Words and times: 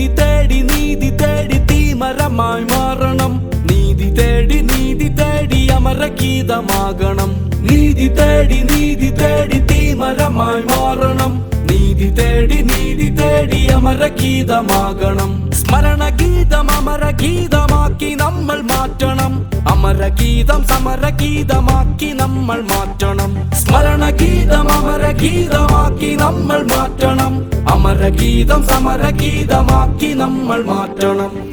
നീതി 0.00 0.12
തേടി 0.18 0.58
നീതി 0.62 1.08
തേടി 1.10 1.56
തീമരമായി 1.70 2.64
മാറണം. 2.64 3.32
നീതി 3.70 4.06
തേടി 4.18 4.58
നീതി 4.60 5.08
തേടി 5.08 5.60
അമരഗീതമാകണം. 5.76 7.30
നീതി 7.62 8.06
തേടി 8.08 8.58
നീതി 8.70 9.10
തേടി 9.10 9.58
തീമരമായി 9.70 10.62
മാറണം. 10.70 11.32
നീതി 11.70 12.08
തേടി 12.10 12.58
നീതി 12.62 13.08
തേടി 13.20 13.60
ഗീതം 16.20 16.66
അമര 16.70 17.10
ഗീതമാക്കി 17.10 18.10
നമ്മൾ 18.14 18.60
മാറ്റണം. 18.62 19.34
അമരഗീതം 19.80 20.64
സമരഗീതമാക്കി 20.64 22.06
നമ്മൾ 22.06 22.62
മാറ്റണം. 22.62 23.52
സ്മരണഗീതം 23.52 24.72
അമരഗീതമാക്കി 24.72 26.14
നമ്മൾ 26.14 26.66
മാറ്റണം. 26.66 27.50
അമരഗീതം 27.68 28.62
സമരഗീതമാക്കി 28.62 30.06
നമ്മൾ 30.06 30.64
മാറ്റണം. 30.64 31.49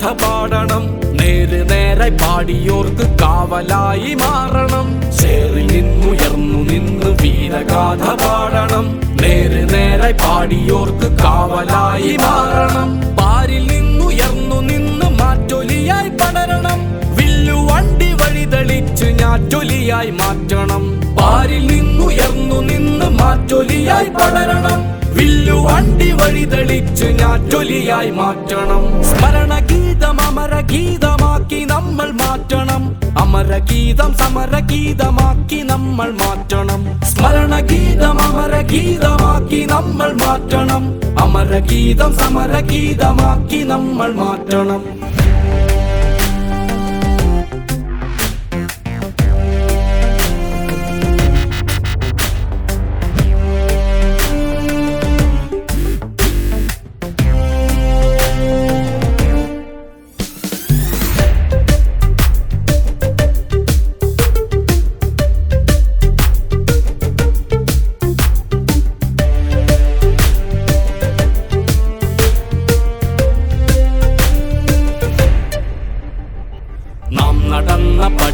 വീരഗാഥ 0.00 0.12
പാടണം. 0.12 0.84
നേര് 1.12 1.70
നേരെ 1.70 2.08
പാടിയോർക്ക് 2.10 3.06
കാവലായി 3.22 4.14
മാറണം. 4.14 4.86
ചേറിൽ 5.18 5.66
നിന്നുയർന്നു 5.66 6.58
നിന്ന് 6.72 7.22
വീരഗാഥ 7.22 8.04
പാടണം. 8.22 8.86
നേര് 9.22 9.74
നേരെ 9.74 10.12
പാടിയോർക്ക് 10.12 11.08
കാവലായി 11.22 12.16
മാറണം. 12.16 13.16
പാരിൽ 13.16 13.66
നിന്നുയർന്നു 13.66 14.60
നിന്ന് 14.60 15.10
മാറ്റൊലിയായി 15.20 16.08
പടരണം. 16.08 16.80
വില്ലു 17.16 17.58
വണ്ടി 17.72 18.12
വഴിതെളിച്ച് 18.12 19.04
ഞാറ്റൊലിയായി 19.04 20.10
മാറ്റണം. 20.10 20.84
പാരിൽ 21.16 21.66
നിന്നുയർന്നു 21.66 22.60
നിന്ന് 22.62 23.10
മാറ്റൊലിയായി 23.10 24.08
പടരണം. 24.08 24.99
വില്ലു 25.20 25.52
വണ്ടി 25.52 26.12
ഞാൻ 26.12 27.16
ഞാറ്റൊലിയായി 27.16 28.10
മാറ്റണം. 28.10 28.82
സ്മരണ 29.02 29.58
ഗീതം 29.58 30.20
അമര 30.20 30.60
ഗീതമാക്കി 30.60 31.64
നമ്മൾ 31.64 32.10
മാറ്റണം. 32.12 32.96
അമര 33.18 33.58
ഗീതം 33.58 34.14
സമര 34.14 34.58
ഗീതമാക്കി 34.58 35.56
നമ്മൾ 35.56 36.10
മാറ്റണം. 36.12 37.04
സ്മരണ 37.04 37.60
ഗീതം 37.60 38.22
അമര 38.22 38.60
ഗീതമാക്കി 38.60 39.66
നമ്മൾ 39.70 40.12
മാറ്റണം. 40.12 41.00
അമര 41.20 41.58
ഗീതം 41.58 42.14
സമര 42.14 42.60
ഗീതമാക്കി 42.60 43.62
നമ്മൾ 43.62 44.12
മാറ്റണം. 44.12 44.82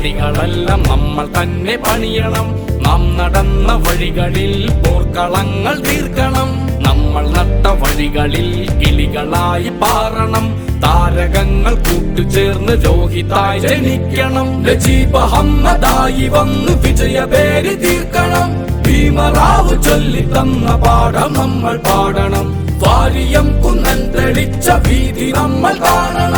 നടന്ന 0.06 0.84
നമ്മൾ 0.88 1.42
തന്നെ 1.42 1.76
പണിയണം. 1.76 2.46
നാം 2.82 3.16
നടന്ന 3.16 3.72
വഴികളിൽ 3.72 4.70
പോർക്കളങ്ങൾ 4.70 5.74
തീർക്കണം. 5.74 6.50
നമ്മൾ 6.82 7.28
നട്ട 7.28 7.66
വഴികളിൽ 7.66 8.68
കിളികളായി 8.78 9.68
പാറണം. 9.68 10.66
താരകങ്ങൾ 10.80 11.74
കൂട്ടുചേർന്ന് 11.74 12.84
രോഹിതായി 12.84 13.58
ജനിക്കണം. 13.58 14.62
നജീബ് 14.62 15.16
അഹമ്മദായി 15.16 16.28
വന്ന് 16.28 16.72
വിജയപേര് 16.72 17.82
തീർക്കണം. 17.84 18.50
ഭീമറാവ് 18.86 19.82
ചൊല്ലി 19.82 20.22
തന്ന 20.22 20.76
പാഠം 20.76 21.32
നമ്മൾ 21.32 21.76
പാടണം. 21.76 22.66
വാരിയം 22.78 23.62
കുന്നൻ 23.62 24.12
തെളിച്ച 24.12 24.70
വീതി 24.70 25.32
നമ്മൾ 25.36 25.72
കാണണം. 25.72 26.35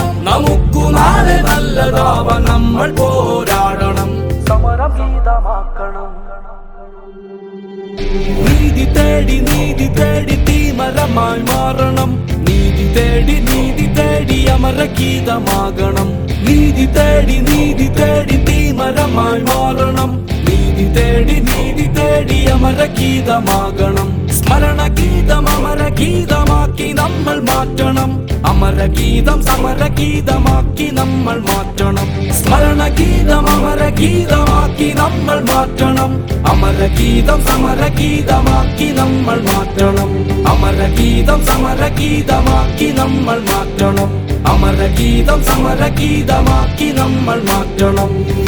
നീതി 7.98 8.84
തേടി 8.96 9.40
നീതി 9.40 9.86
തേടി 9.88 10.36
തീമരമായി 10.44 11.40
മാറണം. 11.40 12.10
നീതി 12.48 12.84
തേടി 12.96 13.36
നീതി 13.40 13.86
തേടി 13.92 14.46
അമരഗീതമാകണം. 14.46 16.08
നീതി 16.46 16.86
തേടി 16.86 17.40
നീതി 17.40 17.88
തേടി 17.88 18.36
തീമരമായി 18.44 19.42
മാറണം. 19.42 20.24
നീതി 20.48 20.86
തേടി 20.92 21.40
നീതി 21.40 21.86
തേടി 21.98 22.46
അമരഗീതമാകണം. 22.46 24.27
സ്മരണഗീതം 24.48 25.48
അമരഗീതമാക്കി 25.48 26.92
നമ്മൾ 26.92 27.40
മാറ്റണം. 27.40 28.10
അമരഗീതം 28.46 29.42
സമരഗീതമാക്കി 29.42 30.90
നമ്മൾ 30.92 31.36
മാറ്റണം. 31.40 32.32
സ്മരണഗീതം 32.32 33.48
അമരഗീതമാക്കി 33.50 34.92
നമ്മൾ 34.96 35.44
മാറ്റണം. 35.44 36.12
അമരഗീതം 36.48 37.44
സമരഗീതമാക്കി 37.44 38.88
നമ്മൾ 38.92 39.42
മാറ്റണം. 39.42 40.10
അമരഗീതം 40.48 41.46
സമരഗീതമാക്കി 41.46 42.86
നമ്മൾ 42.86 43.38
മാറ്റണം. 43.40 44.10
അമരഗീതം 44.48 45.44
സമരഗീതമാക്കി 45.44 46.84
നമ്മൾ 46.84 47.42
മാറ്റണം. 47.42 48.47